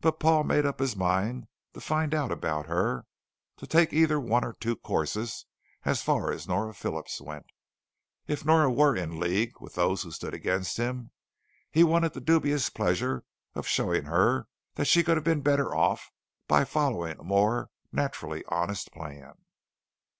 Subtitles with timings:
[0.00, 3.06] But Paul made up his mind to find out about her,
[3.58, 5.46] to take either one of two courses
[5.84, 7.46] as far as Nora Phillips went.
[8.26, 11.12] If Nora were in league with those who stood against him,
[11.70, 13.22] he wanted the dubious pleasure
[13.54, 16.10] of showing her that she could have been better off
[16.48, 19.34] by following a more naturally honest plan.